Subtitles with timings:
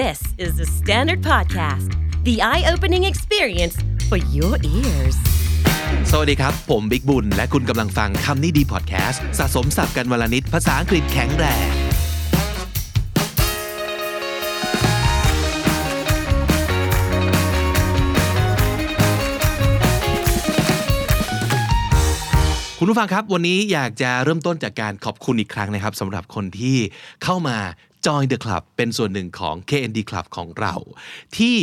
[0.00, 1.90] This is the Standard Podcast,
[2.24, 3.76] the eye opening experience
[4.08, 5.16] for your ears.
[6.10, 11.68] สวัสดีครับ ผมบิ๊กบุญ และคุณกำลังฟังคำนี้ดีพอดแคสต์สะสมสับกันวลนิดภาษาอังกฤษแข็งแรง
[22.78, 26.76] คุณผู้ฟังครับ วันนี้อยากจะเริ่มต้นจากการขอบคุณอีกครั้งนะครับสำหรับคนที่
[27.24, 27.58] เข้ามา
[28.06, 30.74] join the club เป็นส่วนหนึ่งของ KND Club ของเรา
[31.38, 31.56] ที่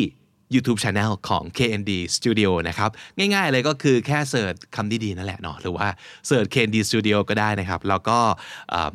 [0.54, 5.88] YouTube Channel ของ KND Studio นะครับ ง่ายๆเลยก็คือแค่ search คำนี้ดีนั่นแหละเนาะหรือว่า
[6.28, 8.20] เสิร์ช KND Studio ก็ได้นะครับ แล้วก็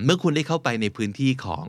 [0.04, 1.66] เมื่อคุณได้เข้าไปในพื้นที่ของ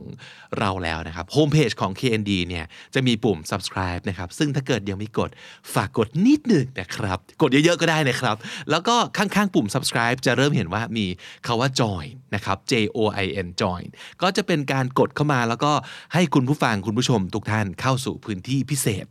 [0.58, 5.30] เราแล้วนะครับโฮมเพจของ KND เนี่ยจะมีปุ่ม subscribe นะครับ ซึ่งถ้าเกิดยังไม่กด
[5.74, 8.36] ฝากกดนิดหนึ่งนะครับ กดเยอะๆก็ได้นะครับ
[8.70, 11.06] แล้วก็ข้างๆปุ่ม subscribe จะเริ่มเห็นว่ามี
[11.46, 13.86] คาว่า join นะครับ J O I N join
[14.22, 15.72] ก็จะเป็นการกดเข้ามาแล้วก็
[16.14, 19.06] ให้คุณผู้ฟังคุณผู้ชมทุกท่านเข้าสู่พื้นที่พิเศษ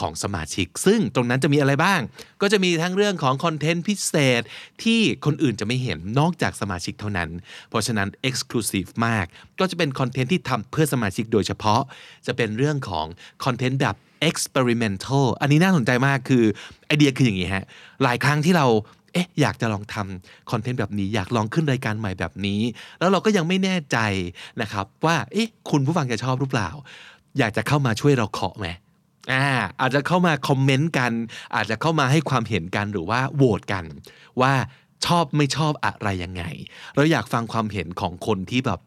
[0.00, 2.00] ของสมาชิก ซึ่งตรงนั้นจะมีอะไรบ้าง
[2.42, 4.42] ก็จะมีทั้งเรื่องของคอนเทนต์พิเศษ
[4.82, 7.30] ที่คนอื่นจะไม่เห็นนอกจากสมาชิกเท่านั้น
[7.68, 9.26] เพราะฉะนั้น Exclusive มาก
[9.60, 11.80] ก็จะเป็นคอนเทนต์ที่ทำเพื่อสมาชิกโดยเฉพาะ
[12.26, 13.06] จะเป็นเรื่องของ
[13.44, 13.96] คอนเทนต์แบบ
[14.30, 16.44] experimental อันนี้น่าสนใจมากคือ
[16.86, 17.64] ไอเดียคืออย่างนี้ฮะ
[18.02, 18.66] หลายครั้งที่เรา
[19.12, 22.60] เอ๊ะอยากจะลองทำคอนเทนต์แบบนี้ อยากลองขึ้นรายการใหม่แบบนี้
[22.98, 23.98] แล้วเราก็ยังไม่แน่ใจ
[24.62, 26.68] นะครับว่าเอ๊ะคุณผู้ฟังจะชอบหรือเปล่า
[27.38, 28.66] อยากจะเข้ามาช่วยเราเคาะไหม
[29.32, 29.46] อ่า
[29.80, 31.12] อาจจะเข้ามาคอมเมนต์กัน
[31.54, 33.84] อาจจะเข้ามาให้ความเห็นกันหรือว่าโหวตกัน
[34.40, 34.52] ว่า
[35.06, 36.42] ชอบไม่ชอบอะไรยังไง
[36.94, 38.80] เราอยากฟังความเห็นของคนที่แบบ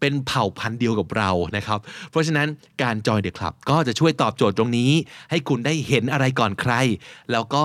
[0.00, 2.48] เป็นเผ่าพันธุ์เดียวกับเรานะครับ เพราะฉะนั้น
[2.82, 4.90] การจอยเด e c คลับก็จะช่วยตอบโจทย์ตรงนี้
[5.30, 6.72] ให้คุณได้เห็นอะไรก่อนใคร
[7.32, 7.64] แล้วก็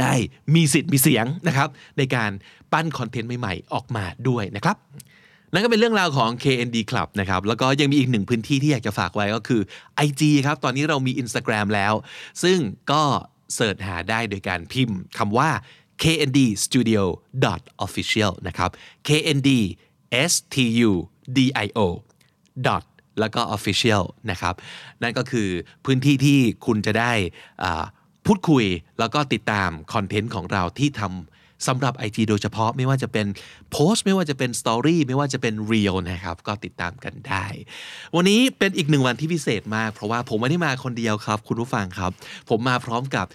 [0.00, 0.14] ได้
[0.54, 2.30] มีสิทธิ์มีเสียงนะครับ ในการ
[2.72, 4.76] ปั้นคอนเทนต์ใหม่ ๆ ออกมาด้วยนะครับ
[5.52, 9.60] นั่นก็เป็นเรื่องราวของ KND Club นะครับ แล้วก็ยังมีอีกหนึ่งพื้นที่ที่อยากจะฝากไว้ก็คือ
[10.06, 11.94] IG ครับ ตอนนี้เรามี Instagram แล้ว
[12.42, 12.58] ซึ่ง
[12.92, 13.02] ก็
[13.54, 15.50] เสิร์ชหาได้โดยการพิมพ์คำว่า
[16.02, 17.02] KND Studio
[17.86, 18.70] official นะครับ
[19.08, 19.50] KND
[20.30, 20.56] S T
[20.88, 20.92] U
[21.36, 21.80] D I O
[22.66, 22.84] dot
[23.20, 24.54] แล้วก็ official นะครับ
[25.02, 25.48] นั่นก็คือ
[25.84, 27.12] พื้นที่ที่คุณจะได้
[28.26, 28.64] พูดคุย
[28.98, 33.26] แล้วก็ติดตามคอนเทนต์ของเราที่ทำ สำหรับไอทีโดยเฉพาะไม่ว่าจะเป็น
[33.72, 37.46] โพสต์ไม่ว่าจะเป็นสตอรี่ไม่ว่าจะเป็นเรียลนะครับ ก็ติดตามกันได้
[38.16, 42.12] วันนี้เป็นอีกหนึ่งวันที่พิเศษมาก เพราะว่าผมไม่ได้มาคนเดียวครับ คุณผู้ฟังครับ
[42.50, 43.26] ผมมาพร้อมกับ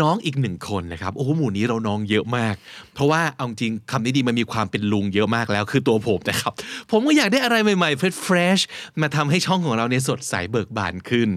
[0.00, 2.54] น้องอีกหนึ่งคนนะครับโอ้โหหมู่นี้เราน้องเยอะมาก
[2.94, 6.52] เพราะว่าเอาจริงคำนี้ดีมันมีความเป็นลุงเยอะมากแล้วคือตัวผมนะครับ
[6.90, 11.30] ผมก็อยากได้อะไรใหม่ๆเฟรชๆมาทำให้ช่องของเราเนี่ยสดใสเบิกบานขึ้น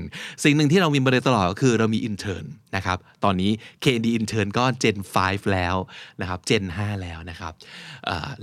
[0.43, 2.45] สิ่งหนึ่งที่เรามีมาโดยตลอดก็คือเรามีอินเทอร์น
[2.75, 3.51] นะครับตอนนี้
[3.83, 5.75] KND Intern ก็ Gen 5 แล้ว
[6.21, 7.53] นะครับ Gen 5 แล้วนะครับ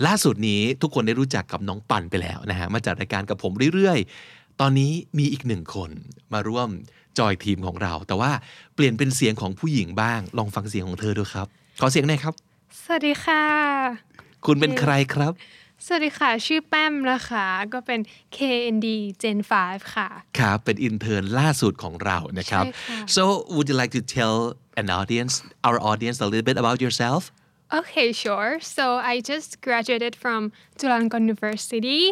[0.06, 5.91] ล่าสุดนี้ทุกคนได้รู้จักกับน้องปันไปแล้วนะฮะมาจัดรายการกับผมเรื่อยๆ ตอนนี้มีอีกหนึ่งคน
[6.33, 6.69] มาร่วม
[7.19, 8.31] จอยทีมของเรา แต่ว่า
[8.75, 11.47] เปลี่ยนเป็นเสียงของผู้หญิงบ้าง ลองฟังเสียงของเธอดูครับ
[11.81, 12.34] ขอเสียงหน่อยครับ
[12.83, 13.45] สวัสดีค่ะ
[14.47, 15.33] คุณเป็นใครครับ
[15.87, 18.00] สวัสดีค่ะ ชื่อแป้มนะคะ ก็เป็น
[18.37, 18.87] KND
[19.23, 20.09] Gen 5 ค่ะ
[20.39, 23.23] ครับ เป็นอินเทอร์นล่าสุดของเรานะครับใช่ค่ะ so
[23.55, 24.37] would you like to tell
[24.81, 25.34] an audience
[25.67, 27.23] our audience a little bit about yourself
[27.81, 30.41] Okay sure so I just graduated from
[30.79, 32.03] Chulalongkorn University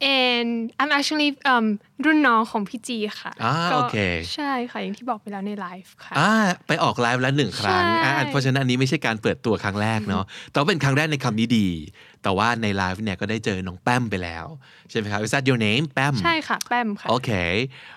[0.00, 0.48] and
[0.80, 1.66] I'm actually um
[2.04, 3.98] รุ่นน้องของพี่จีค่ะอ่าก็โอเค
[4.34, 6.30] ใช่ค่ะอย่างที่บอกไปแล้วในไลฟ์ค่ะอ่า
[6.66, 11.68] ไปออกไลฟ์แล้วหนึ่งครั้งใช่อ่าเพราะฉะนั้นอันนี้ไม่ใช่การเปิดตัวครั้งแรกเนาะแต่ว่าเป็นครั้งแรกในคำนี้ดี
[12.22, 14.46] แต่ว่าในไลฟ์เนี่ยก็ได้เจอน้องแป้มไปแล้ว
[14.90, 17.52] ใช่ไหมครับ Is that your name แป้มใช่ค่ะ แป้มค่ะ Okay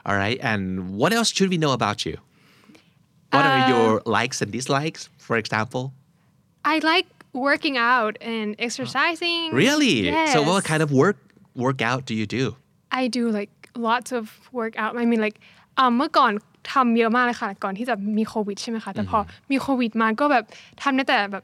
[0.07, 0.63] alright and
[0.99, 2.15] what else should we know about you
[3.35, 5.83] What are Uh, your likes and dislikes for example
[6.73, 7.07] I like
[7.47, 10.33] working out and exercising Really yes.
[10.33, 11.17] So what kind of work
[11.63, 12.43] workout do you do
[13.01, 13.53] I do like
[13.87, 14.23] lots of
[14.59, 15.37] workout I mean like
[15.77, 16.31] อ่าเมื่อก่อน
[16.73, 19.19] ทำเยอะมากเลยค่ะก่อนที่จะมีโควิดใช่ไหมคะแต่พอ
[19.51, 20.43] มีโควิดมาก็แบบ
[20.81, 21.43] ทำได้แต่แบบ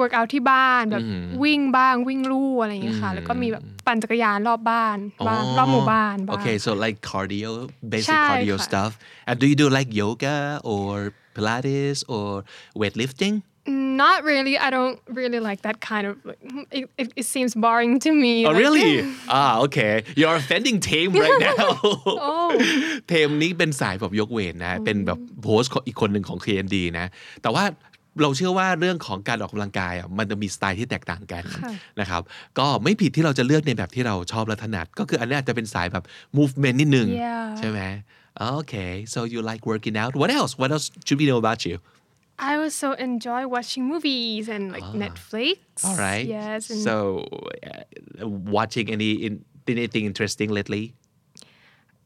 [0.00, 1.04] workout ที่บ้านแบบ
[1.42, 4.98] วิ่งบ้างวิ่งลู่อะไรอย่างเงี้ยค่ะแล้วก็มีแบบปั่นจักรยานรอบบ้าน
[5.28, 7.50] บ้างรอบหมู่บ้านบ้าง Okay so like cardio
[7.92, 8.92] basic ใช่ cardio ค่ะ stuff
[9.28, 10.38] and do you do like yoga
[10.72, 10.92] or
[11.36, 12.30] Pilates or
[12.80, 13.34] weightlifting
[14.04, 16.40] not really I don't really like that kind of like,
[16.78, 18.90] it, it, it seems boring to me Oh like- really?
[19.38, 21.66] ah okay you're offending Tame right now
[22.20, 22.34] โอ้
[23.08, 27.06] เทมนี้เป็นสายแบบยกเวทนะ เป็นแบบโพสต์อีกคนหนึ่งของ KND นะ
[27.42, 27.64] แต่ว่า
[28.22, 31.42] เราเชื่อว่าเรื่องของการออกกำลังกายอะมันจะมีสไตล์ที่แตกต่างกัน
[32.00, 32.22] นะครับ
[32.58, 36.04] ก็ไม่ผิดที่เราจะเลือกในแบบที่เราชอบและถนัด ก็คืออันนี้อาจจะเป็นสายแบบ
[36.38, 37.80] movement นิดนึง Yeah ใช่ไหม
[38.58, 41.76] Okay so you like working out what else what else should we know about you
[42.40, 44.82] I also enjoy watching movies and like.
[44.82, 44.92] Ah.
[44.92, 45.84] Netflix.
[45.84, 46.26] All right.
[46.26, 46.66] Yes.
[46.66, 47.28] so,
[47.62, 50.94] uh, watching any in, anything interesting lately?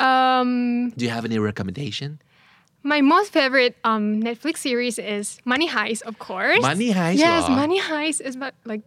[0.01, 0.91] Um.
[0.97, 2.21] Do you have any recommendation?
[2.83, 6.61] My most favorite um, Netflix series is Money Heist, of course.
[6.61, 7.17] Money Heist.
[7.17, 7.49] Yes.
[7.49, 8.37] Money Heist is
[8.67, 8.83] like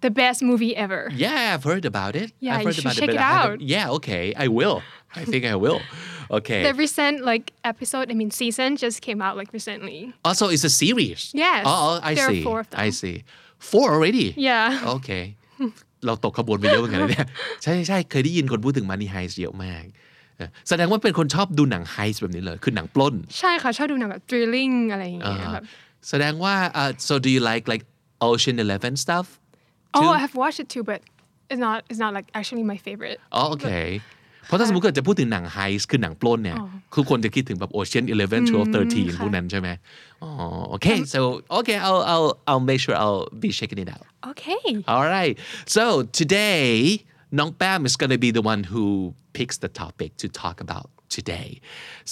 [0.00, 1.10] the best movie ever.
[1.14, 2.32] Yeah, I've heard about it.
[2.40, 3.60] Yeah, I've heard you should about check it, it out.
[3.60, 4.82] Yeah, okay, I will.
[5.14, 5.80] I think I will.
[6.37, 9.99] Okay The recent like episode, I mean season, just came out like recently.
[10.29, 12.79] also it's a series Yes, oh, oh I there are see four of them.
[12.85, 13.17] I see
[13.71, 14.69] four already Yeah.
[14.87, 15.09] โอเค
[16.05, 17.27] เราตกขบวนไปเยอะเหมือนกันนะเนี่ย
[17.63, 19.83] ใช่ใช่เคยได้ยินคนพูดถึง Money Heist เยอะมาก
[20.37, 25.65] เออแสดงว่าเป็นคนชอบดูหนังไฮส์แบบนี้เลย คือหนังปล้น ใช่ค่ะชอบดูหนังแบบ thrilling อะไรอย่าง อ่า เงี้ยแบบ
[26.09, 27.83] แสดงว่า uh, so do you like like
[28.29, 29.27] Ocean Eleven stuff
[29.97, 30.09] Oh too?
[30.17, 30.99] I have watched it too but
[31.51, 33.55] it's not it's not like actually my favorite อ๋อโอ
[34.48, 36.56] เคเพราะถ้าสมมติเกิดจะพูดถึงหนังไฮส์คือหนังปล้นเนี่ย
[36.94, 39.68] คือคนจะคิดถึงแบบ Ocean Eleven 12 13พวกนั้นใช่ไหม
[40.22, 40.30] อ๋อ
[40.68, 41.20] โอเค so
[41.58, 45.34] okay I'll I'll I'll make sure I'll be checking it out okay All right.
[45.76, 45.84] So
[46.20, 46.66] today,
[47.38, 48.84] Nong Pam is going to be the one who
[49.36, 50.86] picks the topic to talk about
[51.16, 51.48] today.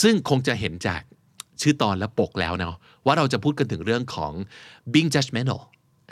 [0.02, 1.02] ซึ่งคงจะเห็นจาก
[1.60, 2.74] ชื่อตอนและปกแล้วเนาะ
[3.06, 4.32] ว่าเราจะพูดกันถึงเรื่องของ
[4.92, 5.60] being judgmental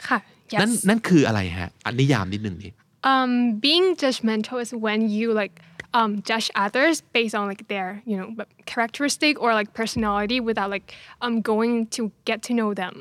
[0.07, 0.19] ค่ะ
[0.61, 2.69] นั่น yes นั่นคืออะไรฮะอันนิยามนิดหนึ่งดิ
[3.11, 3.31] um
[3.65, 5.53] being judgmental is when you like
[5.98, 10.70] um judge others based on like their you know but characteristic or like personality without
[10.76, 10.86] like
[11.24, 12.94] um going to get to know them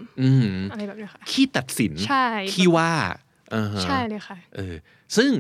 [0.72, 2.92] อะไรแบบเนี้ยค่ะ ขี้ตัดสิน ใช่ ขี้ว่า
[3.54, 4.76] อ่าฮะ ใช่เลยค่ะ เออ
[5.18, 5.32] ซึ่ง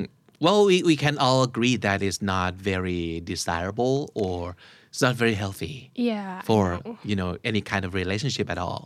[0.45, 4.39] well we we can all agree that is not very desirable or
[4.91, 5.75] it's not very healthy
[6.09, 6.93] yeah I for know.
[7.09, 8.83] you know any kind of relationship at all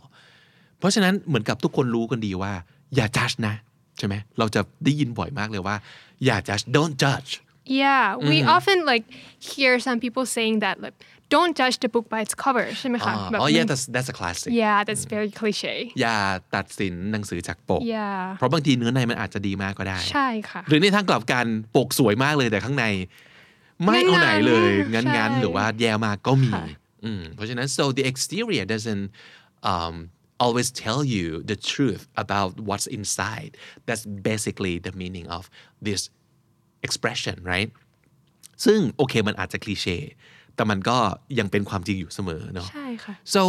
[0.78, 2.52] เพราะฉะนั้นเหมือนกับทุกคนรู้กันดีว่า
[2.94, 3.54] อย่า judge นะ
[3.98, 5.76] ใช่ไหมเราจะได้ยินบ่อยมากเลยว่า
[6.24, 7.30] อย่า judge don't judge
[7.82, 8.56] Yeah, we Mm-hmm.
[8.56, 9.04] often like
[9.50, 10.96] hear some people saying that like
[11.34, 14.08] don't judge the book by its cover ใช่ไหมคะ อ่า แบบ oh มัน yeah that's that's
[14.14, 16.16] a classic yeah that's very cliche อย่า
[16.54, 21.46] ตัดสินหนังสือจากปก yeah เพราะบางทีเนื้อในมันอาจจะดีมากก็ได้ ใช่ค่ะ หรือในทางกลับกัน
[21.76, 22.86] ปกสวยมากเลยแต่ข้างใน
[23.84, 26.64] ไม่เอาไหนเลย งั้ งั้น นๆ งั้นหรือว่าแย่มากก็มี ค่ะ
[27.04, 29.04] อืมเพราะฉะนั้น so the exterior doesn't
[29.72, 29.94] um,
[30.44, 33.50] always tell you the truth about what's inside
[33.86, 35.42] that's basically the meaning of
[35.88, 36.02] this
[36.86, 37.70] expression right
[38.64, 39.98] ซึ่งโอเคมันอาจจะคลีเช่
[40.54, 40.98] แต่มันก็
[41.38, 43.40] ยังเป็นความจริงอยู่เสมอเนาะ ใช่ค่ะ So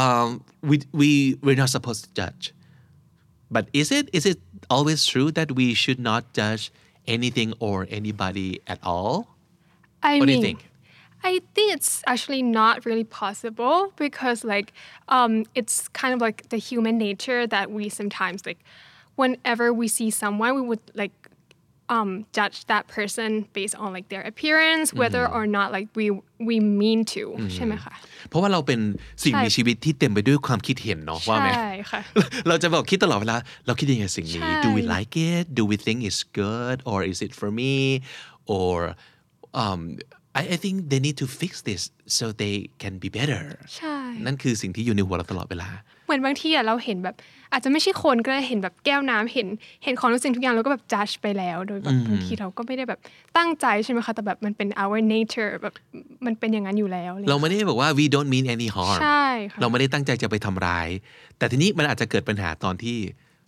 [0.00, 0.28] um,
[0.68, 1.10] we we
[1.44, 2.44] we're not supposed to judge,
[3.54, 4.38] but is it is it
[4.74, 6.64] always true that we should not judge
[7.16, 9.14] anything or anybody at all?
[10.10, 10.60] I What do you mean, think?
[11.30, 14.68] I think it's actually not really possible because like
[15.16, 18.60] um it's kind of like the human nature that we sometimes like
[19.16, 21.14] whenever we see someone we would like
[21.96, 25.38] um judge that person based on like their appearance whether Mm-hmm.
[25.38, 26.06] or not like we
[26.48, 27.24] we mean to
[27.54, 27.94] ใช่ไหมคะ
[28.28, 28.80] เพราะว่าเราเป็น
[29.24, 32.00] สิ่ง ใช่ มีชีวิตที่เต็มไปด้วยความคิดเห็นเนาะว่าไหม ใช่ค่ะ
[32.48, 37.48] เราจะบอกคิดตลอดเวลาเราคิดยังไงสิ่งนี้ ใช่ do we like it do we think it's good or is it for
[37.60, 37.74] me
[38.58, 38.76] or
[39.62, 39.80] um
[40.40, 41.82] I, I think they need to fix this
[42.18, 43.44] so they can be better
[43.78, 45.69] ใช่ นั่นคือสิ่งที่อยู่ในหัวเราตลอดเวลา
[46.05, 47.15] เหมือนบางทีอะเราเห็นแบบ
[47.51, 49.47] อาจจะไม่ใช่คนก็ได้เห็นแบบแก้วน้ำเห็น
[49.83, 52.99] เห็นของทุกสิ่งทุกอย่างเราก็แบบ judge ไปแล้ว โดยแบบบางทีเราก็ไม่ได้แบบ
[53.37, 55.73] ตั้งใจใช่ไหมคะแต่แบบมันเป็น our nature แบบ
[56.25, 60.87] มันเป็นอย่างนั้นอยู่แล้วอะไรเราเลยไม่ได้บอกว่า we don't mean any harm ใช่ค่ะเราไม่ได้ตั้งใจจะไปทำร้าย
[61.37, 62.97] แต่ทีนี้มันอาจจะเกิดปัญหาตอนที่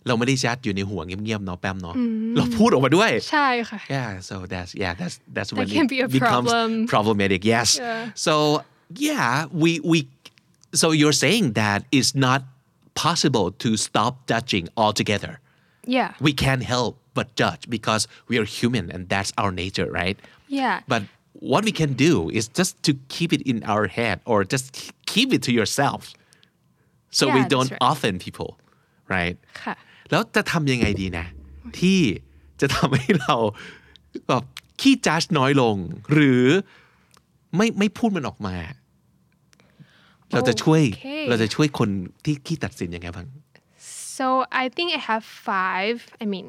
[0.06, 1.94] เราไม่ได้ชัดอยู่ในหัวเงียบๆเนาะแปมเนาะ
[2.36, 6.68] เราพูดออกมาด้วย ใช่ค่ะ yeah so that's yeah that's that's when can it be a becomes problem.
[6.92, 8.24] problematic yes Yeah.
[8.26, 8.34] so
[9.08, 9.28] yeah
[9.62, 9.98] we we
[10.81, 12.39] so you're saying that it's not
[13.05, 15.33] possible to stop judging altogether
[15.95, 20.17] yeah we can't help but judge because we are human and that's our nature right
[20.61, 21.01] yeah but
[21.53, 24.65] what we can do is just to keep it in our head or just
[25.11, 26.01] keep it to yourself
[27.17, 27.89] so Yeah, we that's don't right.
[27.91, 28.49] offend people
[29.15, 29.75] right ค่ะ
[30.11, 31.25] แล้วจะทำยังไงดีนะ
[31.79, 32.01] ที่
[32.61, 33.35] จะทำให้เรา
[34.27, 34.43] แบบ
[34.81, 35.75] ขี้จัดน้อยลง
[36.11, 36.43] หรือ
[37.55, 38.55] ไม่ไม่พูดมันออกมา
[40.34, 41.88] เราจะช่วยโอเคเราจะช่วยคน
[42.24, 43.26] ที่ขี้ตัดสินยังไงบ้าง
[44.16, 44.26] so
[44.62, 46.48] I think I have five I mean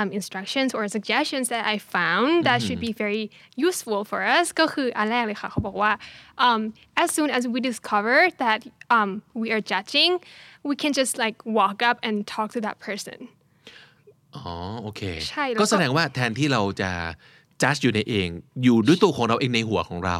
[0.00, 3.24] um, instructions or suggestions that I found that should be very
[3.66, 5.92] useful for us ก็คืออันแรกเลยค่ะเขาบอกว่า
[6.46, 6.60] um,
[7.02, 8.60] as soon as we discover that
[8.96, 10.10] um, we are judging
[10.68, 13.18] we can just like walk up and talk to that person
[14.36, 14.44] อ๋อ
[14.82, 16.90] โอเคใช่แล้วก็ก็แสดงว่าแทนที่เราจะ
[17.62, 18.28] จัดอยู่ในเอง
[18.62, 20.18] อยู่ด้วยตัวของเราเองในหัวของเรา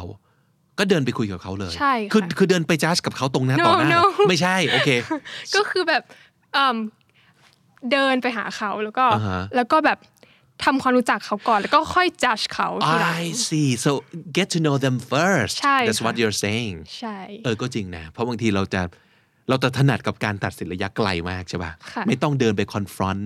[0.79, 4.89] ก็เดินไปคุยกับเขาเลยใช่ค่ะคือคือเดินไปจัดกับเขาตรงหน้า No, ต่อหน้า no ไม่ใช่โอเค
[5.55, 6.03] ก็คือแบบ
[6.55, 6.77] อืม
[7.91, 9.99] เดินไปหาเขาแล้วก็อ่าฮะแล้วก็แบบ
[10.63, 13.91] ทำความรู้จักเขาก่อนแล้วก็ค่อย judge เขาทีหลัง I see so
[14.37, 18.81] get to know them first ใช่ that's ค่ะ what you're saying ใช่เออก็จริงนะ เพราะบางทีเราจะ
[19.49, 23.23] เราจะถนัดกับการตัดสินระยะไกลมากใช่ป่ะค่ะไม่ต้องเดินไป confront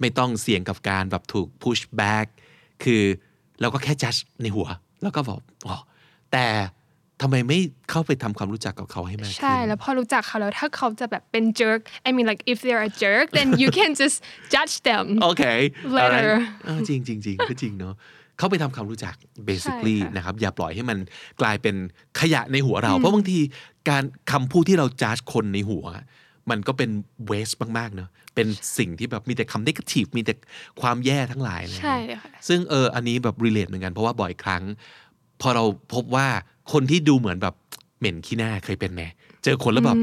[0.00, 2.26] ไม่ต้องเสี่ยงกับการแบบถูก push back
[2.84, 3.02] คือ
[3.60, 4.68] เราก็แค่ judge ในหัว
[5.02, 5.76] แล้วก็บอกอ๋อ
[6.32, 6.46] แต่
[7.22, 7.58] ทำไมไม่
[7.90, 14.16] เข้าไปทำความรู้จักกับเขาให้มากขึ้นใช่ แล้วพอรู้จักเขาแล้วถ้าเขาจะแบบเป็น jerk I mean like if they're a jerk then you can just
[14.54, 15.42] judge them โอเค
[15.98, 17.94] Later alright เออจริงจริงจริงก็จริงเนาะ
[18.38, 19.14] เข้าไปทำความรู้จัก
[19.48, 20.98] basically ใช่ค่ะนะครับ อย่าปล่อยให้มัน
[21.40, 21.76] กลายเป็น
[22.20, 23.38] ขยะในหัวเรา เพราะบางที
[23.90, 25.86] การคำพูดที่เราจ d ดคนในหัว
[26.50, 26.90] มันก็เป็น
[27.30, 28.46] waste มากๆเนาะเป็น
[28.78, 30.34] สิ่งที่แบบมีแต่คำ negative มีแต่
[30.80, 34.62] ความแย่ทั้งหลายอะไรใช่เงี้ยค่ะซึ่งเอออันนี้แบบ relate เหมือนกันเพราะว่าบ่อยครั้ง
[35.40, 35.64] พอเรา
[35.94, 36.28] พบว่า
[36.72, 37.54] คนที่ดูเหมือนแบบ
[37.98, 39.02] เหม็นขี้หน้าเคยเป็นไหม
[39.44, 39.96] เจอคนแล้วแบบ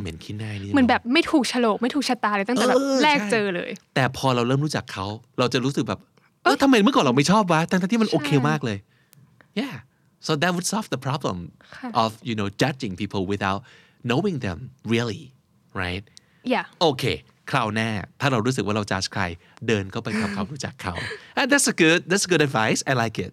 [0.00, 5.06] เหม็นขี้หน้านี่เหมือนแบบไม่ถูกโฉลกไม่ถูกชะตาเลยตั้งแต่แบบเออแรกใช่เจอเลย แต่พอเราเริ่มรู้จักเขา
[5.38, 6.00] เราจะรู้สึกแบบ
[6.44, 8.78] เออทำไมเมื่อก่อนเราไม่ชอบวะทั้งๆที่มันโอเคมากเลย
[9.60, 9.74] yeah
[10.26, 11.36] so that would solve the problem
[11.76, 13.60] ค่ะ of you know judging people without
[14.08, 14.58] knowing them
[14.92, 15.22] really
[15.82, 16.04] right
[16.52, 17.04] yeah โอเค
[17.50, 17.88] คราวหน้า
[18.20, 19.22] ถ้าเรารู้สึกว่าเราจัดใคร
[19.66, 20.94] เดินเข้าไปทำความรู้จักเขา
[21.38, 23.32] and that's a good that's a good advice I like it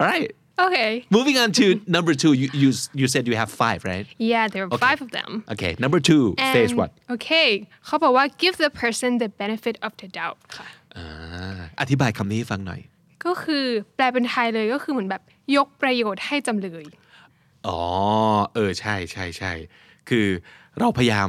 [0.00, 0.28] alright
[0.64, 1.64] okay moving on to
[1.96, 2.68] number two you you
[3.00, 6.24] you said you have five right yeah there are five of them okay number two
[6.54, 7.48] says And- what okay
[7.86, 12.80] เขาบอกว่า give the person the benefit of the doubt ค่ะอ่าอธิบายคำนี้ให้ฟังหน่อย
[13.24, 13.64] ก็คือ
[13.96, 15.22] แปลเป็นไทยเลยก็คือเหมือนแบบ
[15.56, 16.84] ยกประโยชน์ให้จำเลย
[17.66, 17.80] อ๋อ
[18.54, 19.52] เออ ใช่ใช่ใช่
[20.08, 20.26] คือ
[20.78, 21.28] เราพยายาม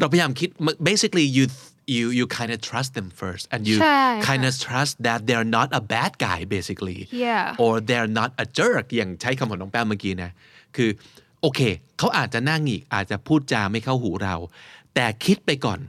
[0.00, 0.48] เราพยายามคิด
[0.88, 1.44] basically you
[1.94, 5.50] you you kind of trust them first and you ใช่ค่ะ kind of trust that they're
[5.58, 7.62] not a bad guy basically Yeah.
[7.62, 10.30] or they're not a jerk อย่างใช้คำของน้องแป้มเมื่อกี้นะ
[10.76, 10.90] คือ
[11.42, 11.60] โอเค
[11.98, 14.36] เขาอาจจะหนั่งอีกอาจจะพูดจาไม่เข้าหูเรา
[14.94, 15.80] แต่คิดไปก่อน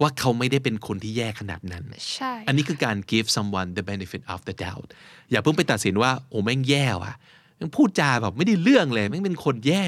[0.00, 4.88] ว่าเขาไม่ได้เป็นคนที่แย่ขนาดนั้น ใช่ อันนี้คือการ give someone the benefit of the doubt
[5.30, 7.12] อย่าเพิ่งไปตัดสินว่า โอ้แม่งแย่ว่ะ
[7.56, 9.84] แม่งพูดจาแบบไม่ได้เรื่องเลยแม่งเป็นคนแย่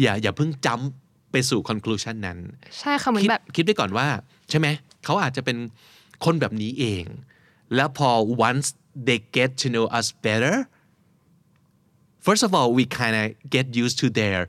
[0.00, 2.38] อย่าอย่าเพิ่งจำไปสู่ conclusion นั้น
[2.78, 4.06] ใช่ค่ะเหมือคิดนแบบ คิดไปก่อนว่า
[4.49, 4.67] ใช่ไหม
[5.03, 5.57] เขาอาจจะเป็น
[6.25, 7.05] คนแบบนี้เอง
[7.75, 8.09] แล้วพอ
[8.49, 8.67] once
[9.07, 10.55] they get to know us better
[12.25, 13.25] first of all we kind of
[13.55, 14.39] get used to their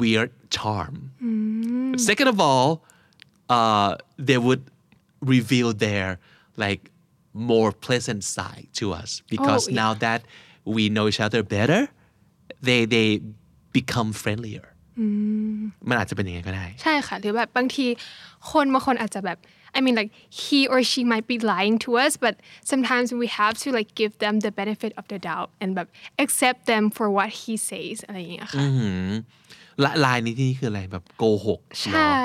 [0.00, 0.94] weird charm
[2.08, 2.68] second of all
[3.56, 3.90] uh,
[4.28, 4.62] they would
[5.34, 6.06] reveal their
[6.64, 6.82] like
[7.52, 9.80] more pleasant side to us because Oh, yeah.
[9.82, 10.20] now that
[10.76, 11.80] we know each other better
[12.68, 13.08] they they
[13.78, 14.66] become friendlier
[15.00, 15.06] มั
[15.93, 17.85] นอาจจะเป็นอย่างนี้นก็ได้ ใช่ค่ะ หรือแบบบางที
[18.51, 19.39] คนบางคนอาจจะแบบ
[19.77, 22.33] I mean like he or she might be lying to us but
[22.71, 25.87] sometimes we have to like give them the benefit of the doubt and แบบ
[26.23, 28.63] accept them for what he says อะไรอย่างเงี้ยค่ะ
[29.83, 32.17] ละลายนี้ที่นี่คืออะไรแบบโกหกเหรอใช่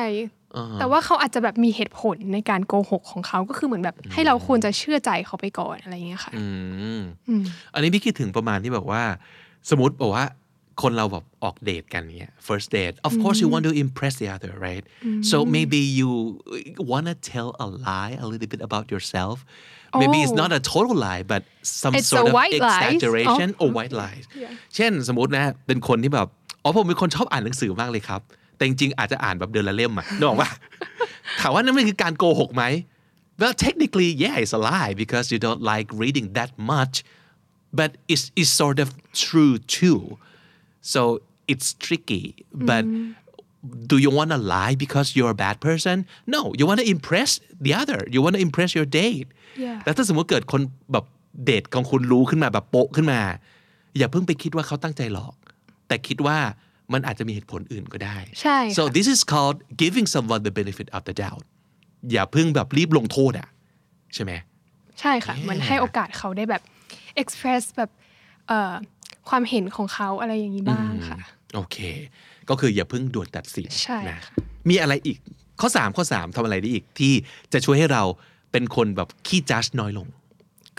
[0.80, 6.32] แต่ว่าเขาอาจจะแบบมีเหตุผลในการโกหกของเขาก็คือเหมือนแบบให้เราควรจะเชื่อใจเขาไปก่อนอะไรอย่างเงี้ยค่ะ
[7.74, 9.02] อันนี้พี่คิดถึงประมาณที่แบบว่า
[9.70, 10.24] สมมติบอกว่า
[10.82, 14.84] คนเราแบบออกเดทกันเนี่ย first date of course you want to impress the other right
[15.30, 16.08] so maybe you
[16.92, 19.36] wanna tell a lie a little bit about yourself
[20.02, 20.42] maybe it's Oh.
[20.42, 21.42] not a total lie but
[21.82, 22.80] some It's sort a of white lies.
[22.80, 23.62] exaggeration Oh.
[23.62, 24.24] or white lies
[24.74, 26.28] เช่นสมมตินะเป็นคนที่แบบ
[26.62, 28.20] อ๋อผมเป็นคนชอบอ่านหนังสือมากเลยครับ
[28.56, 30.50] แต่จริงๆอาจจะอ่านแบบเดือนละเล่มอะนึกออกปะ
[31.40, 32.64] ถามว่านั่นมันคือการโกหกไหม
[33.40, 36.94] Well technically yeah it's a lie because you don't like reading that much
[37.78, 38.88] but it's, it's sort of
[39.24, 40.00] true too
[40.92, 41.00] so
[41.52, 42.24] it's tricky
[42.70, 42.84] but
[43.90, 45.96] do you want to lie because you're a bad person
[46.34, 47.30] no you want to impress
[47.66, 49.28] the other you want to impress your date
[49.64, 49.78] Yeah.
[49.84, 51.04] แล้วถ้าสมมติเกิดคนแบบ
[51.44, 53.20] เดทของคุณรู้ขึ้นมาแบบโปะขึ้นมา
[53.98, 55.34] อย่าเพิ่งไปคิดว่าเขาตั้งใจหลอก
[55.88, 56.38] แต่คิดว่า
[56.92, 61.44] มันอาจจะมีเหตุผลอื่นก็ได้ใช่ค่ะ so this is called giving someone the benefit of the doubt
[62.12, 63.48] อย่าเพิ่งแบบรีบลงโทษอะ
[64.14, 64.32] ใช่ไหม
[65.00, 66.62] ใช่ค่ะเหมือนให้โอกาสเขาได้แบบ
[67.22, 67.90] express แบบ
[68.48, 68.74] เอ่อ
[69.28, 71.18] ความเห็นของเขาอะไรอย่างนี้บ้างค่ะ
[71.54, 71.76] โอเค
[72.48, 74.34] ก็คืออย่าเพิ่งด่วนตัดสินใช่นะค่ะ
[74.68, 75.18] มีอะไรอีก
[75.60, 77.12] ข้อ 3 ข้อ 3ทำอะไรได้อีกที่
[77.52, 78.02] จะช่วยให้เรา
[78.52, 80.06] เป็นคนแบบขี้จัดน้อยลง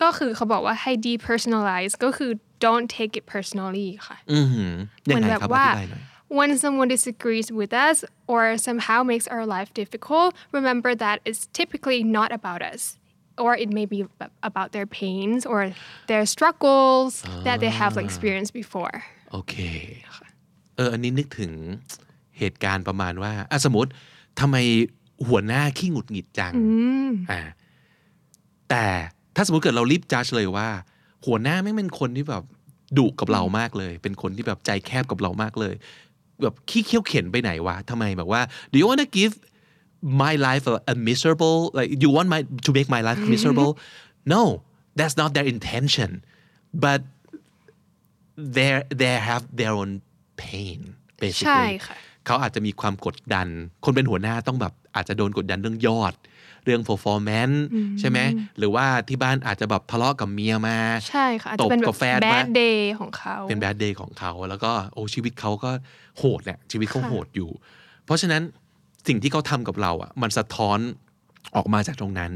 [0.01, 2.31] ก็คือเขาบอกว่าให้ depersonalize ก็คือ
[2.65, 4.73] don't take it personally ค่ะอือหือ
[5.09, 6.03] ยังไงครับอว่าธิบายหน่อย
[6.37, 7.97] when someone disagrees with us
[8.31, 12.81] or somehow makes our life difficult remember that it's typically not about us
[13.43, 13.99] or it may be
[14.49, 15.59] about their pains or
[16.11, 17.11] their struggles
[17.47, 18.95] that they have like, experienced before
[19.31, 19.55] โอเค
[20.75, 21.51] เอออันนี้นึกถึง
[22.39, 23.91] เหตุการณ์ประมาณว่าอะสมมติ
[24.39, 24.57] ทำไม
[25.27, 26.53] หัวหน้าขี้หงุดหงิดจัง
[27.31, 27.41] อ่า
[28.69, 28.85] แต่
[29.35, 30.69] ถ้าสมมติเกิดเรารีบจัดเลยว่า
[31.25, 32.43] หัวหน้าไม่งเป็นคนที่แบบ
[32.97, 35.75] ดุกับเรามากเลย เป็นคนที่แบบใจแคบกับเรามากเลย
[36.41, 38.41] แบบขี้เขี้ยวเข็นไปไหนวะทำไมแบบว่า
[38.71, 39.33] do you want to give
[40.01, 43.71] my life a, a miserable like you want my to make my life miserable
[44.33, 44.43] no
[44.97, 46.11] that's not their intention
[46.85, 46.99] but
[48.55, 48.69] they
[49.01, 49.91] they have their own
[50.43, 50.79] pain
[51.45, 53.47] ใช่ basically ค่ะเขาอาจจะมีความกดดัน
[53.85, 56.13] คนเป็นหัวหน้าต้องแบบอาจจะโดนกดดันเรื่องยอด
[56.65, 57.57] เรื่อง performance
[57.99, 58.19] ใช่ไหม
[58.57, 60.77] หรือว่าที่บ้านอาจจะแบบทะเลาะกับเมียมา
[61.09, 65.71] ใช่ค่ะอาจจะเป็นตบแบกับบแฟนมา bad day ของเขาเป็น bad day ของเขา แล้วก็โอ้ชีวิตเขาก็
[66.17, 67.49] โหดเนี่ยชีวิตเขาโหดอยู่
[68.05, 68.41] เพราะฉะนั้น
[69.09, 70.79] สิ่งที่เขาทำกับเราอะมันสะท้อน
[71.55, 72.31] ออกมาจากตรงนั้น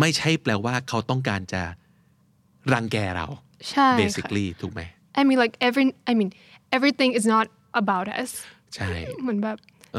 [0.00, 1.62] ไม่ใช่แปลว่าเขาต้องการจะ
[2.72, 3.26] รังแกเรา
[3.70, 4.80] ใช่ค่ะ basically ถูกไหม
[5.18, 6.30] I mean like every I mean
[6.76, 7.46] everything is not
[7.82, 8.30] about us
[8.74, 8.88] ใช่
[9.22, 9.56] เหมือนแบบ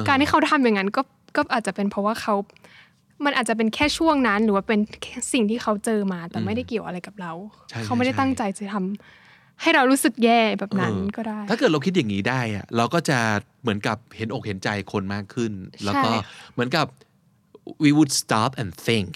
[0.07, 1.01] การที่เขาทำอย่างนั้นก็
[1.35, 2.35] ก็อาจจะเป็นเพราะว่าเขา
[3.25, 7.33] มันอาจจะเป็นแค่ช่วงนั้น หรือว่าเป็นแค่สิ่งที่เขาเจอมา แต่ไม่ได้เกี่ยวอะไรกับเรา
[7.69, 9.28] ใช่เขาไม่ได้ใช่ตั้งใจจะทำ
[9.61, 13.19] ให้เรารู้สึกแย่แบบนั้นเออก็ได้ ถ้าเกิดเราคิดอย่างนี้ได้อะเราก็จะ
[13.61, 15.51] เหมือนกับเห็นอกเห็นใจคนมากขึ้น
[15.83, 16.85] แล้วก็ใช่เหมือนกับ
[17.83, 19.11] we would stop and think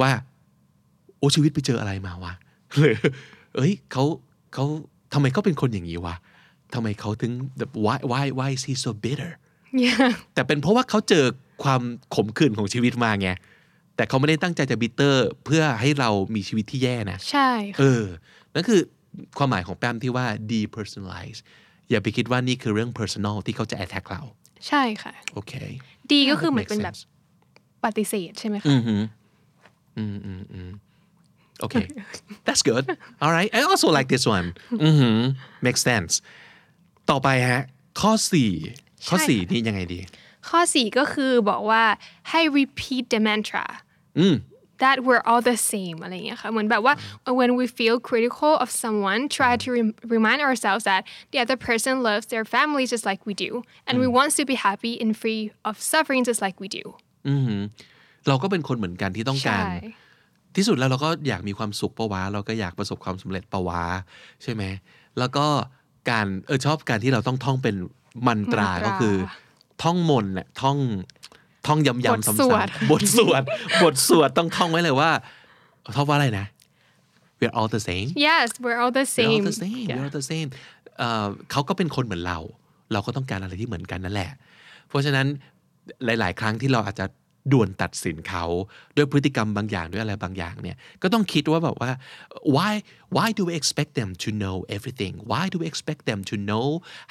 [0.00, 0.10] ว่า
[1.18, 2.32] โอ้ชีวิตไปเจออะไรมาวะ
[2.76, 2.98] หรือ
[3.56, 4.04] เอ้ยเขา
[4.54, 4.64] เขา
[5.12, 6.16] ทำไมเขาเป็นคนอย่างนี้วะ
[6.74, 9.30] ทำไมเขาถึงแบบ why why why is he so bitter
[9.84, 11.24] yeah แต่เป็นเพราะว่าเขาเจอ
[11.62, 11.82] ความ
[12.14, 13.28] ขมขื่นของชีวิตมาไง
[13.96, 18.04] แต่เขาไม่ได้ตั้งใจจะบิตเตอร์ เพื่อให้เรามีชีวิตที่แย่นะ ใช่ เอค่ะอ
[18.54, 18.80] นั่นคือ
[19.38, 21.38] ความหมายของแปมที่ว่า depersonalize
[21.90, 24.22] อย่าไปคิดว่านี่คือเรื่อง personal ที่เขาจะ attack เรา
[24.68, 25.52] ใช่ค่ะ โอเค
[26.12, 27.02] ดีก็คือเหมือน Makes เป็นแบบ sense
[27.84, 28.94] ปฏิเสธใช่ไหมคะ อืมอื
[30.14, 30.70] มอืมอืม
[31.60, 31.76] โอเค
[32.46, 32.84] that's good
[33.22, 34.48] all right I also like this one
[34.82, 35.18] อือหือ
[35.66, 36.12] makes sense
[37.10, 37.62] ต่อไปฮะ
[38.00, 38.52] ข้อสี่
[39.08, 40.00] ข้อใช่สี่ค่ะนี่ยังไงดี
[40.48, 41.82] ข้อสี่ก็คือบอกว่า
[42.30, 43.66] ให้ repeat the mantra
[44.18, 44.34] อืม
[44.82, 46.94] that we're all the same อะไรอย่างเงี้ยค่ะเหมือนแบบว่า
[47.40, 51.02] when we feel critical of someone try to rem- remind ourselves that
[51.32, 53.50] the other person loves their family just like we do
[53.86, 56.84] and we want to be happy and free of suffering just like we do
[57.28, 57.62] อือหือ
[58.28, 59.72] เราก็เป็นคนเหมือนกันที่ต้องการใช่
[60.56, 63.82] ที่สุดแล้วเราก็อยากมีความสุขปะวะเราก็อยากประสบความสำเร็จปะวะ
[64.42, 64.62] ใช่ไหม
[65.18, 65.46] แล้วก็
[66.10, 67.74] การเออชอบการที่เราต้องท่องเป็น
[68.26, 69.14] มันตรามันตราก็คือ
[69.82, 70.78] ท่องมนต์เนี่ยท่อง
[71.66, 73.42] ท่องย้ำบทๆซ้สวดำๆบทสวด
[73.82, 75.10] บทสวดต้องท่องไว้เลยว่า
[75.96, 76.46] ท่องว่าอะไรนะ
[77.40, 80.14] we're all the same yes we're all the we're same all the same we're all
[80.18, 80.48] the same
[80.98, 82.38] เอ่อเขาก็เป็นคนเหมือนเรา
[82.92, 84.30] เราก็ต้องการอะไรที่เหมือนกันนั่นแหละ
[84.88, 85.26] เพราะฉะนั้น
[86.04, 87.06] หลาย ๆ ครั้งที่เราอาจจะ
[87.52, 88.44] ด่วนตัดสินเขา
[88.96, 91.90] ด้วยพฤติกรรมบางอย่างด้วยอะไรบางอย่างเนี่ยก็ต้องคิดว่าแบบว่า
[92.56, 92.72] why
[93.16, 96.66] why do we expect them to know everything why do we expect them to know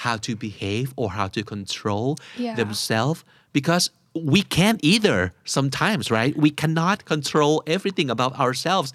[0.06, 2.08] how to behave or how to control
[2.46, 2.56] Yeah.
[2.62, 3.20] themselves
[3.58, 3.86] because
[4.35, 5.19] we can't either
[5.57, 8.89] sometimes right we cannot control everything about ourselves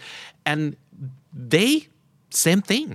[0.49, 0.61] and
[1.53, 1.71] they
[2.45, 2.87] same thing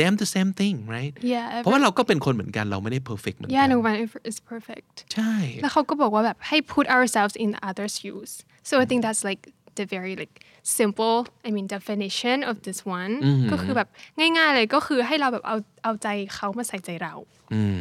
[0.00, 3.96] them the same thing right Yeah, เพราะว่าเราก็เป็นคนเหมือนกันเราไม่ได้ perfect เหมือนกั yeah no one
[4.30, 8.32] is perfect ใช่ แล้วเขาก็บอกว่าแบบให้ put ourselves in others shoes
[8.68, 9.42] so I think that's like
[9.78, 10.34] the very like
[10.78, 11.16] simple
[11.48, 13.12] I mean definition of this one
[13.52, 17.14] ก็คือแบบง่ายๆเลยก็คือให้เราแบบเอาเอาใจเขามาใส่ใจเรา
[17.54, 17.80] อืม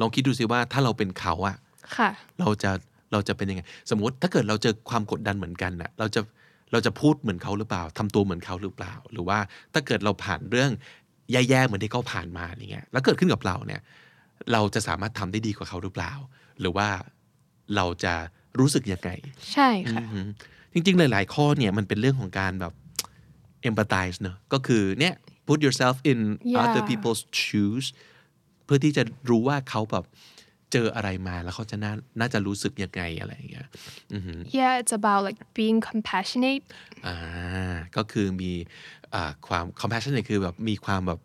[0.00, 1.56] ลองคิดดูสิว่าถ้าเราเป็นเขาอะ
[1.96, 2.72] ค่ะ เราจะ
[3.15, 6.21] เราจะเป็นยังไง สมมติถ้าเกิดเราเจอความกดดันเหมือนกันน่ะเราจะ
[6.71, 9.39] เราจะพูดเหมือนเขาหรือเปล่าทำตัวเหมือนเขาหรือเปล่า หรือว่า
[9.73, 10.71] ถ้าเกิดเราผ่านเรื่อง
[11.31, 13.81] แย่ๆเหมือนที่เขาผ่านมาอย่างเงี้ยแล้วเกิดขึ้นกับเราเนี่ย
[14.51, 16.11] เราจะสามารถทำได้ดีกว่าเขาหรือเปล่า
[16.59, 16.87] หรือว่า
[17.75, 18.13] เราจะ
[18.59, 19.09] รู้สึกยังไง
[19.53, 20.27] ใช่ค่ะอืม
[20.73, 22.73] จริงๆ หลายๆ ข้อเนี่ยมันเป็นเรื่องของการแบบ
[23.69, 25.13] empathize เนอะก็คือเนี่ย
[25.47, 26.19] put yourself in
[26.51, 26.61] Yeah.
[26.63, 27.85] other people's shoes
[28.65, 30.05] เพื่อที่จะรู้ว่าเขาแบบ
[30.71, 33.67] เจออะไรมาแล้วเขาจะน่าน่าจะรู้สึกยังไงอะไรอย่างเงี้ย
[34.13, 36.63] อือหือ yeah it's about like being compassionate
[37.07, 37.15] อ่า
[37.95, 38.51] ก็คือมี
[39.13, 41.19] อ่าความ compassion เนี่ยคือแบบมีความแบบ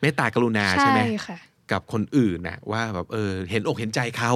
[0.00, 1.38] เมตตากรุณาใช่ไหมค่ะ
[1.72, 4.32] กับคนอื่นนะว่าแบบเออเห็นอกเห็นใจเขา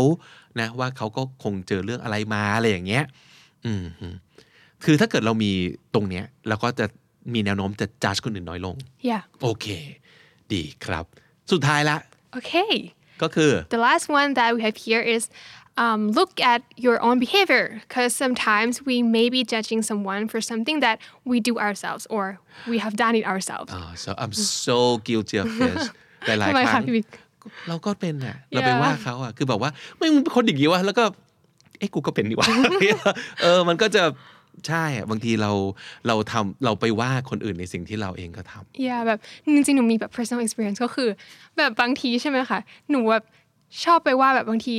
[0.60, 3.04] นะว่าเขาก็คงเจอเรื่องอะไรมาอะไรอย่างเงี้ย
[3.66, 4.08] อืมฮึ
[4.84, 5.52] คือถ้าเกิดเรามี
[5.94, 6.86] ตรงเนี้ยเราก็จะ
[7.34, 8.76] มีแนวโน้มจะจัดคนอื่นน้อยลง
[9.08, 9.66] yeah โอเค
[10.52, 11.04] ดีครับ
[11.52, 11.96] สุดท้ายละ
[12.36, 12.74] okay
[13.21, 15.23] ก็คือ the last one that we have here is
[15.83, 20.77] um, look at your own behavior because sometimes we may be judging someone for something
[20.85, 20.97] that
[21.31, 22.25] we do ourselves or
[22.71, 24.33] we have done it ourselves oh so I'm
[24.65, 24.77] so
[25.07, 25.81] guilty of this
[26.27, 27.07] หลาย ทำไม ๆครั้ คะ ง พี่บิ๊ก
[27.67, 28.81] เราก็เป็นอ่ะ เราไป Yeah.
[28.83, 31.03] ว่าเขาอ่ะ คือแบบว่าไม่มึงเป็นคนอย่างนี้วะ แล้วก็
[31.79, 32.47] เอ้กูก็เป็นดีวะ
[33.41, 34.03] เออ มันก็จะ
[34.66, 35.52] ใช่อะบางทีเรา
[36.06, 41.08] เราทำเราไปว่าคนอื่นในสิ่งที่เราเองก็ทำ yeah แบบจริงๆหนูมีแบบ personal experience ก็คือ
[41.56, 42.58] แบบบางทีใช่ไหมคะ
[42.90, 43.24] หนูแบบ
[43.84, 44.76] ชอบไปว่าแบบบางที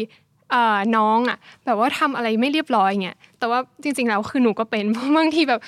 [0.52, 5.62] เอ่อน้องอะแบบว่าทำอะไรไม่เรียบร้อยเงี้ยแต่ว่าจริงๆแล้วคือหนูก็เป็นเพราะบางทีแบบ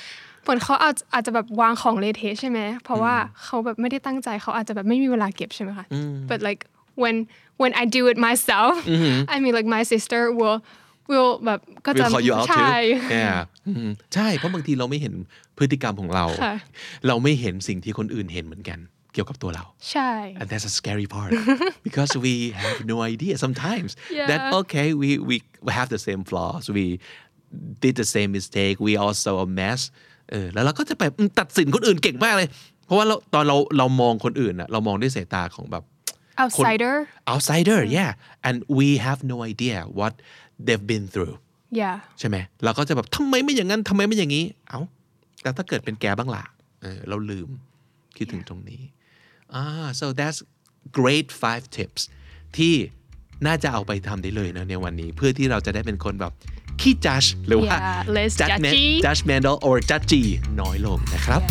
[0.43, 5.85] เหมือนเขาอาจอาจจะแบบวางของเละเทะใช่ไหมเพราะว่าเขาแบบไม่ได้ตั้งใจเขาอาจจะแบบไม่มีเวลาเก็บใช่ไหมคะ
[6.29, 6.61] but like
[7.01, 7.15] when
[7.61, 8.73] when I do it myself
[9.33, 10.57] I mean like my sister will
[11.11, 13.37] will แบบก็จะ will call you out ใช่ too yeah
[13.67, 15.13] อืมใช่เพราะบางทีเราไม่เห็น
[15.57, 16.55] พฤติกรรมของเราค่ะ
[17.07, 18.79] เราไม่เห็นสิ่งที่คนอื่นเห็นเหมือนกัน
[19.13, 21.31] เกี่ยวกับตัวเราใช่ and that's a scary part
[21.87, 24.27] because we have no idea sometimes Yeah.
[24.29, 25.35] that okay we we
[25.77, 26.85] have the same flaws we
[27.83, 29.81] did the same mistake we also a mess
[30.31, 32.49] เออแล้วเราก็จะแบบอืมตัดสินคนอื่นเก่งมากเลย
[32.85, 35.83] เพราะว่าเราตอนเราเรามองคนอื่นอะเรามองด้วยสายตาของแบบ
[36.43, 36.95] outsider
[37.31, 38.11] outsider yeah
[38.47, 40.13] and we have no idea what
[40.65, 41.35] they've been through
[41.79, 44.79] yeah ใช่ไหมเราก็จะแบบทำไมไม่อย่างนั้นทำไมไม่อย่างนี้ เอ้า
[45.43, 46.43] แล้วถ้าเกิดเป็นแกบ้างล่ะ
[46.81, 47.49] เออเราลืม
[48.17, 48.81] คิดถึงตรงนี้
[49.53, 49.63] อ่า
[49.99, 50.39] so that's
[50.99, 52.01] great five tips
[52.57, 52.73] ที่
[53.47, 56.33] น่าจะเอาไปทำได้เลยนะในวันนี้ เพื่อที่เราจะได้เป็นคนแบบ
[56.81, 60.23] ขี้จัดหรือว่า Yeah, less judgment- judgy judgmental or judgy
[60.61, 61.41] น้อยลงนะครับ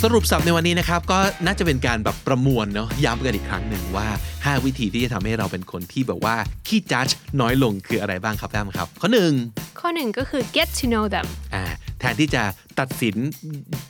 [0.00, 7.08] สรุปสับในวันนี้นะครับ ก็น่าจะเป็นการแบบประมวลเนาะย้ำกันอีกครั้งหนึ่งว่า 5 วิธีที่จะทำให้เราเป็นคนที่แบบว่า ขี้จัด
[7.40, 9.32] น้อยลงคืออะไรบ้างครับแต้มครับ ข้อหนึ่ง
[9.80, 11.64] ข้อหนึ่งก็คือ get to know them อ่า
[11.98, 12.42] แทนที่จะ
[12.80, 13.16] ตัดสิน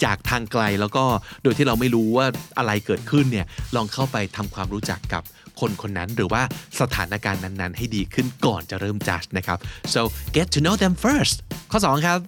[0.05, 1.05] จากทางไกลแล้วก็
[1.43, 2.27] โดยที่เราไม่รู้ว่า
[2.59, 5.23] อะไรเกิดขึ้นเนี่ยลองเข้าไปทำความรู้จักกับ
[5.61, 6.43] คนคนนั้นหรือว่า
[6.81, 9.59] สถานการณ์นั้นๆ ให้ดีขึ้นก่อนจะเริ่มจัดนะครับ
[9.95, 10.01] so
[10.37, 11.37] get to know them first
[11.71, 12.19] ข้อ 2 ครับ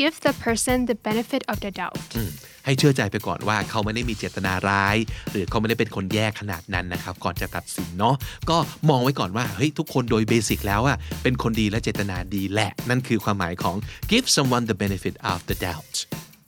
[0.00, 2.32] give the person the benefit of the doubt อืม
[2.64, 4.96] ให้เชื่อใจไปก่อนว่าเขาไม่ได้มีเจตนาร้าย
[5.30, 8.14] หรือเขาไม่ได้เป็นคนแย่ขนาดนั้นนะครับ ก่อนจะตัดสินเนาะ
[8.50, 8.56] ก็
[8.90, 13.76] มองไว้ก่อนว่าเฮ้ยทุกคนโดยเบสิกแล้วอะเป็นคนดีและเจตนาดีแหละ นั่นคือความหมายของ
[14.10, 15.94] give someone the benefit of the doubt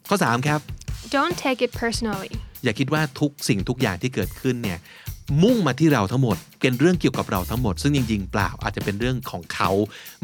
[0.09, 0.61] ข้อ 3 ครับ
[1.17, 2.33] don't take it personally
[2.65, 4.79] อย่าคิดว่าทุกสิ่งทุกอย่างที่เกิดขึ้นเนี่ย
[5.43, 9.71] มุ่งมาที่เราทั้งหมด เป็นเรื่องเกี่ยวกับเราทั้งหมด ซึ่งจริงๆเปล่าอาจจะเป็นเรื่องของเขา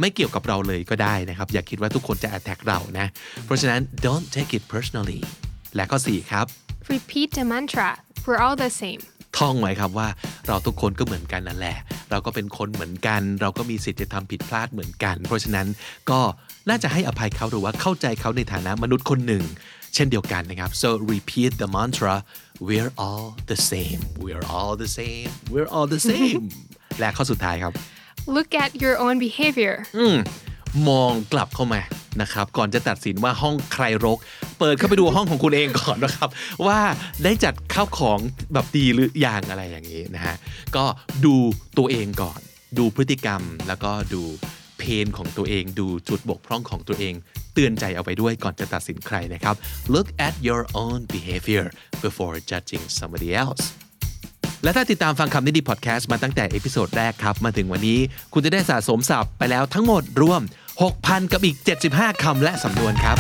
[0.01, 3.07] ไม่เกี่ยวกับเราเลยก็ได้นะครับ อย่าคิดว่าทุกคนจะ attack เรานะ
[3.45, 5.21] เพราะฉะนั้น don't take it personally
[5.75, 6.47] และข้อ 4 ครับ
[6.95, 7.91] repeat the mantra
[8.27, 9.03] we're all the same
[9.39, 10.09] ท่องไว้ครับว่า
[10.47, 11.77] เราทุกคนก็เหมือนกันนั่นแหละ
[12.11, 15.67] เราก็เป็นคนเหมือนกัน เราก็มีสิทธิ์จะทำผิดพลาดเหมือนกัน เพราะฉะนั้น
[16.11, 16.21] ก็
[16.69, 19.45] น่าจะให้อภัยเขาหรือว่าเข้าใจเขาในฐานะมนุษย์คนหนึ่ง
[19.95, 22.15] เช่นเดียวกันนะครับ so repeat the mantra
[22.69, 26.43] we're all the same we're all the same we're all the same
[27.01, 27.73] และข้อสุดท้ายครับ
[28.37, 30.17] look at your own behavior อืม
[30.89, 31.81] มองกลับเข้ามา
[32.23, 34.19] นะครับ ก่อนจะตัดสินว่าห้องใครรก
[34.59, 36.29] เปิดเข้าไปดูห้องของคุณเองก่อนนะครับ
[36.67, 36.81] ว่า
[37.25, 38.19] ได้จัดข้าวของ
[38.53, 40.37] แบบดีหรืออย่างอะไรอย่างนี้นะฮะ
[40.77, 40.85] ก็
[41.25, 41.35] ดู
[41.79, 42.41] ตัวเองก่อน
[42.79, 44.23] ดูพฤติกรรมแล้วก็ดู
[44.79, 47.15] pain ของตัวเอง ดูจุดบกพร่องของตัวเอง
[47.55, 49.55] เตือนใจเอาไปด้วยก่อนจะตัดสินใครนะครับ
[49.95, 51.67] look at your own behavior
[52.05, 53.65] before judging somebody else
[54.63, 57.99] และถ้าติดตามฟังคำนี้ดีพอดแคสต์มาตั้งแต่ episode แรกครับ มาถึงวันนี้
[58.33, 60.41] คุณจะได้สะสมศัพท์ไปแล้วทั้งหมดรวม
[60.87, 61.57] 6,000 กับอีก
[61.91, 63.19] 75 คำและสำนวนครับ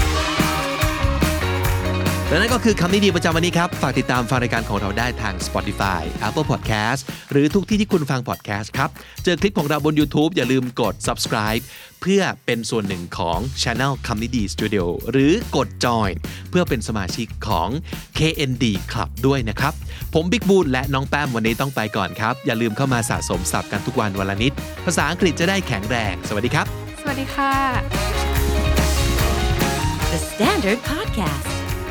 [2.31, 7.01] และนั่นก็คือคำนี้ดีประจำวันนี้ครับ ฝากติดตามฟังรายการของเราได้ทาง Spotify Apple Podcast
[7.33, 8.91] หรือทุกที่ที่คุณฟัง podcast ครับ
[9.25, 11.63] เจอคลิปของเราบน YouTube อย่าลืมกด subscribe
[12.01, 16.13] เพื่อเป็นส่วนหนึ่งของ Channel คำนี้ดี Studio หรือกด join
[16.51, 17.69] เพื่อเป็นสมาชิกของ
[18.19, 19.73] KND Club ด้วยนะครับ
[20.15, 24.53] ผมบิ๊กบูลและน้องแป้มวันนี้ต้องไปก่อนครับ อย่าลืมเข้ามาสะสมศัพท์กันทุกวันวันละนิด
[24.87, 26.67] ภาษาอังกฤษจะได้แข็งแรง สวัสดีครับ
[27.01, 27.53] สวัสดีค่ะ
[30.13, 31.60] The Standard Podcast,